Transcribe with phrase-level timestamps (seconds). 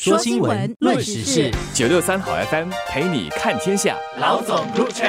[0.00, 3.96] 说新闻，论时事，九六三好 FM 陪你看天下。
[4.20, 5.08] 老总入场。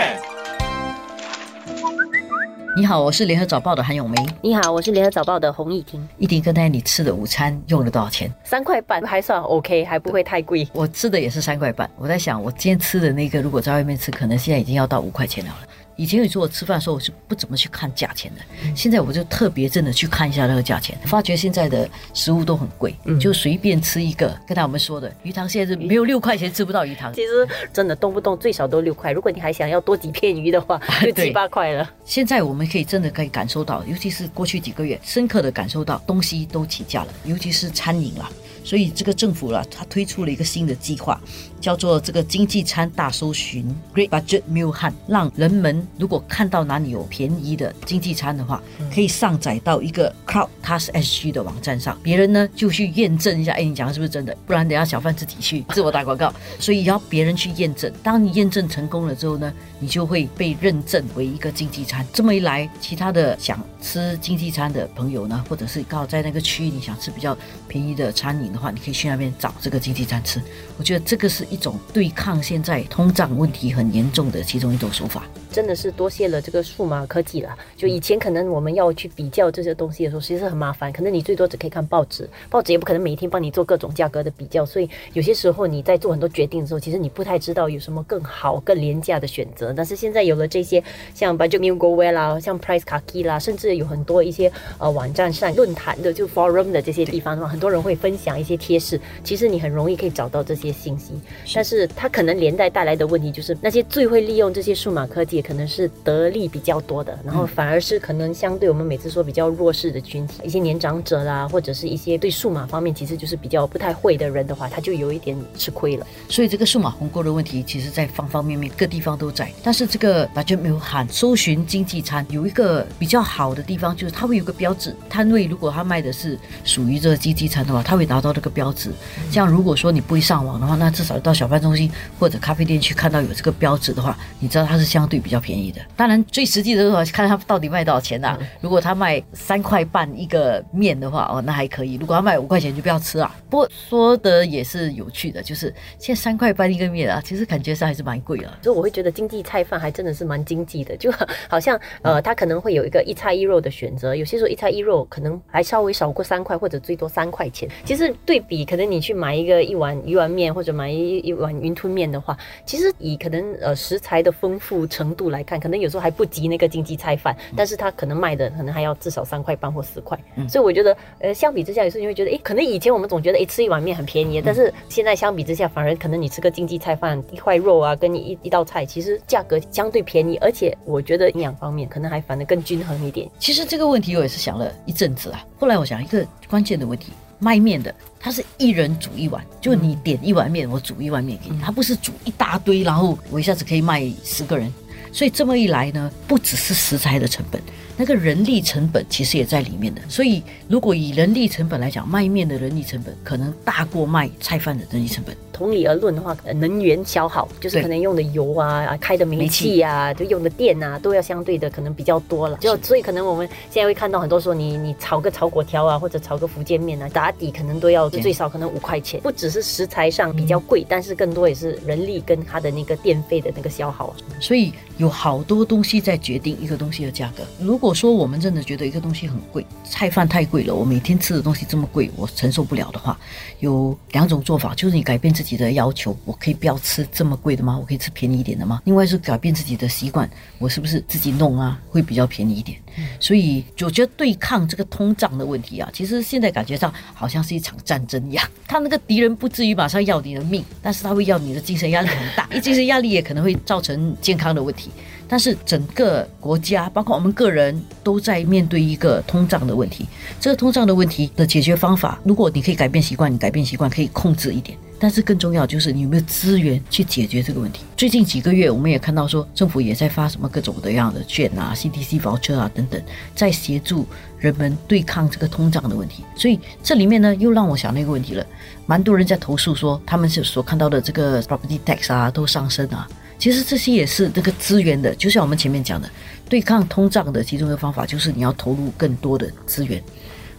[2.76, 4.18] 你好，我是联合早报的韩永梅。
[4.42, 6.10] 你好，我是联合早报的洪艺婷。
[6.18, 8.34] 一婷，刚才你吃的午餐用了多少钱？
[8.44, 10.68] 三块半，还算 OK，还不会太贵。
[10.74, 11.88] 我吃的也是三块半。
[11.96, 15.56] 我在想，我今天吃的那个，如果在外面吃，可能现在已经要到五块钱了。
[16.00, 18.42] 以前有时候我吃饭的时候，我是不怎么去看价钱的。
[18.74, 24.30] 现在我就特别真的去看一下那个价钱，发觉现在的食物都很贵，嗯就随便吃一个。
[24.48, 27.14] 刚才我们说的鱼汤现在是没有六块钱吃不到鱼汤。
[27.14, 31.92] 其实真的动不动最少都六块，如果你还想要多几片鱼的话， 就七八块了。
[32.06, 38.32] 现在我们可以真的可以感受到，尤其是过去几个月，深刻的感受到东西都起价了，尤其是餐饮了。
[38.64, 41.20] 所以这个政府了，它推出了一个新的计划，
[41.60, 48.62] 叫做这个经济餐大搜寻 （Great Budget Meal Hunt），让人们如果看到哪里有便宜的经济餐的话，
[48.94, 54.36] 可以上载到一个 Crowd Task SG 的网站上，别人呢就去验证一下，哎，你讲的是不是真的？
[54.46, 56.34] 不然等下小贩自己去自我打广告。
[56.60, 62.06] 所以要别人去验证，当你验证成功了之后呢，你就会被认证为一个经济餐。
[62.14, 70.42] 这么一来，其他的想吃经济餐的朋友呢，或者是刚好在那个区域你想吃比较便宜的餐饮的话，你可以去那边找这个经济餐吃。
[70.78, 75.24] 我觉得这个是一种对抗现在通胀问题很严重的其中一种手法。
[75.52, 77.58] 真的是多谢了这个数码科技了。
[77.76, 80.92] 就以前可能我们要去比较这些东西的时候，其实很麻烦。
[80.92, 84.66] 可能你最多只可以看报纸，报纸也不可能每天帮你做各种价格的比较。
[84.66, 89.74] 所以有些时候你在做很多决定的时候，其实你不太知道有什么更好、更廉价的选择。
[89.76, 90.84] 但是现在有了这些
[91.14, 99.00] 像 Budget Meal Go Well 啦，像 Price Kaki 啦，甚至有很多一些呃网站上论坛的就 Forum 的这些地方的话，很多人会分享一些贴士。
[99.24, 101.14] 其实你很容易可以找到这些信息，
[101.54, 105.39] 但是它可能连带带来的问题就是那些最会利用这些数码科技。
[105.42, 116.06] 可能是得利比较多的，然后反而是可能相对我们每次说比较弱势的群体，一些年长者啦，或者是一些对数码方面其实就是比较不太会的人的话，他就有一点吃亏了。
[116.28, 119.52] 所以这个数码鸿沟的问题，其实在方方面面各地方都在。
[119.64, 128.92] 但是这个完全没有喊搜寻经济餐，有一个比较好的地方就是它会有个标志，摊位如果他卖的是属于这个经济餐的话，他会拿到这个标志。
[129.32, 135.80] 这样如果说你不会上网的话，那至少到小贩中心或者咖啡店去看到有这个标志的话，你知道它是相对比较便宜的。
[135.96, 138.38] 当然，最实际的是话，看他到底卖多少钱呐。
[138.62, 143.36] 如果他卖三块半一个面的话，哦，那还可以；如果他卖五块钱，就不要吃啊。
[143.50, 148.48] 不过说的也是有趣的，就是现在三块半一个面啊，其实感觉上还是蛮贵的。
[148.62, 151.12] 所以我会觉得经济菜饭还真的是蛮经济的，就
[151.50, 154.16] 好像呃，他可能会有一个一菜一肉的选择。
[154.16, 157.68] 有些时候一菜一肉可能还稍微少过三块，或者最多三块钱。
[157.84, 170.16] 其实对比，可能你去买一个一碗鱼丸面，或者买一一碗云吞面的话，其实以可能呃食材的丰富程度来看，可能有时候还不及那个经济菜饭，但是他可能卖的可能还要至少三块半或四块。
[170.48, 183.28] 所以我觉得，呃，相比之下，有时候你会觉得，哎，可能以前我们总觉得，哎，吃一碗面很便宜，但是现在相比之下，反而可能你吃个经济菜饭，一块肉啊，跟你一一道菜，其实价格相对便宜，而且我觉得营养方面可能还反而更均衡一点。
[183.40, 187.12] 其实这个问题我也是想了一阵子啊，后来我想一个关键的问题。
[187.42, 191.58] 卖面的，他是一人煮一碗，就你点一碗面，我煮一碗面给你。
[191.58, 194.70] 他不是煮一大堆，然后我一下子可以卖十个人。
[195.12, 197.62] 所以这么一来呢，不只是食材的成本，
[198.00, 200.02] 那个人力成本其实也在里面的。
[200.08, 205.36] 所以如果以人力成本来讲，卖面的人力成本可能大过卖菜饭的人力成本。
[205.52, 212.58] 同理而论的话，能源消耗就是可能用的油啊、开的煤气啊、就用的电啊，都要相对的可能比较多了。
[212.62, 219.20] 就所以可能我们现在会看到很多说，你你炒个炒粿条啊，或者炒个福建面啊，打底可能都要最少可能五块钱。
[219.20, 224.16] 不只是食材上比较贵，但是更多也是人力跟它的那个电费的那个消耗。
[224.40, 227.44] 所以有好多东西在决定一个东西的价格。
[227.60, 233.20] 如果说我们真的觉得一个东西很贵，菜饭太贵了，我每天吃的东西这么贵，我承受不了的话，
[233.60, 235.50] 有两种做法，就是你改变自己。
[235.50, 237.76] 自己的要求，我可以不要吃这么贵的吗？
[237.76, 238.84] 我可以吃便宜一点的吗？
[238.86, 240.30] 另外是改变自己的习惯，
[240.60, 242.78] 我是不是自己弄啊，会比较便宜一点？
[243.20, 248.48] 所以我觉得对抗这个通胀的问题啊，其实现在感觉上好像是一场战争一样。
[248.68, 254.92] 他那个敌人不至于马上要你的命，但是他会要你的精神压力很大，一精神压力也可能会造成健康的问题。
[255.30, 260.08] 但是整个国家，包括我们个人，都在面对一个通胀的问题。
[260.40, 264.76] 这个通胀的问题的解决方法，如果你可以改变习惯，你改变习惯可以控制一点。
[265.02, 267.86] 但是更重要就是你有没有资源去解决这个问题。
[267.96, 273.02] 最近几个月，我们也看到说，政府也在发什么各种各样的券啊、C D C 房车啊等等，
[273.34, 274.06] 在协助
[274.40, 276.26] 人们对抗这个通胀的问题。
[276.36, 278.46] 所以这里面呢，又让我想到一个问题了：
[278.88, 283.08] 蛮多人在投诉说，他们是所看到的这个 property tax 啊都上升啊。
[283.40, 286.08] 其实这些也是那个资源的，就像我们前面讲的，
[286.50, 290.04] 对抗通胀的其中一个方法就是你要投入更多的资源，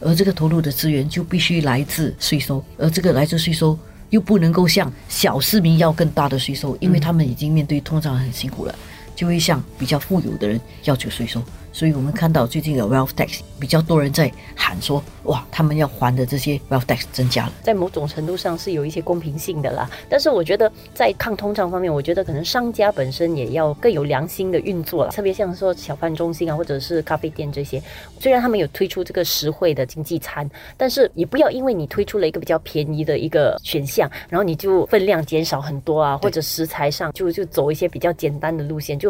[0.00, 3.78] 而这个投入的资源就必须来自税收，而这个来自税收
[4.08, 8.74] 又不能够向小市民要更大的税收，因为他们已经面对通胀很辛苦了，
[9.20, 11.42] 就会向比较富有的人要求税收。
[11.72, 17.52] 所以我们看到最近的 wealth tax 比较多人在喊说，哇，他们要还的这些 wealth tax 增加了。
[17.62, 27.80] 在某种程度上是有一些公平性的啦，但是我觉得在抗通胀方面，我觉得可能商家本身也要更有良心的运作了，特别像说小贩中心啊，或者是咖啡店这些，
[28.18, 39.09] 虽然他们有推出这个实惠的经济餐，但是也不要因为你推出了一个比较便宜的一个选项，然后你就分量减少很多啊，或者食材上就就走一些比较简单的路线，就。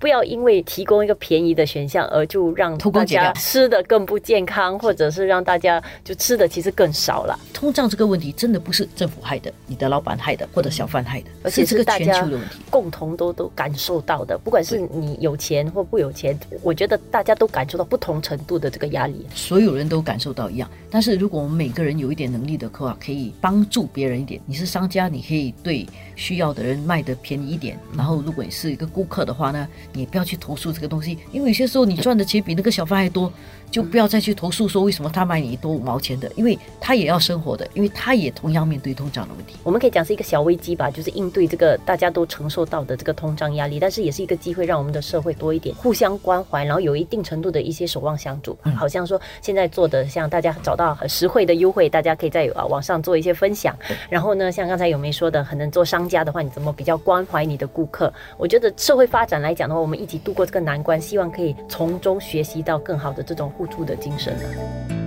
[0.00, 7.38] 不要因为提供一个便宜的选项而就让大家吃的更不健康，或者是让大家就吃的其实更少了。
[7.52, 12.56] 通胀这个问题真的不是政府害的，你的老板害的，或者小贩害的，而且是个大家全球的问题。
[12.70, 14.38] 共同都都感受到的。
[14.38, 19.26] 不管是你有钱或不有钱，我觉得大家都感受到不同程度的这个压力。
[19.34, 20.70] 所有人都感受到一样。
[20.90, 24.40] 但是如果我们每个人有一点能力的话，可以帮助别人一点。
[24.46, 25.86] 你是商家，你可以对
[26.16, 27.78] 需要的人卖的便宜一点。
[27.94, 29.68] 然后如果你是一个顾客的话呢？
[29.92, 33.32] 你不要去投诉这个东西，因为有些时候你赚的钱比那个小贩还多，
[33.70, 39.56] 就不要再去投诉说为什么他卖你多五毛钱的，因为他也要生活的，因为他也同样面对通胀的问题。
[39.62, 48.56] 我们可以讲是一个小危机吧，就是应对这个大家都承受到的这个通胀压力，但是也是一个机会，让我们的社会多一点互相关怀，然后有一定程度的一些守望相助。
[48.76, 53.76] 好像说现在做的，像大家找到很实惠的优惠，大家可以在啊网上做一些分享。
[54.08, 58.12] 然后呢，像刚才有梅说的，可能做商家的话，你怎么比较关怀你的顾客？
[58.36, 64.99] 我觉得社会发展来讲的话，我们一起度过这个难关，希望可以从中学习到更好的这种互助的精神。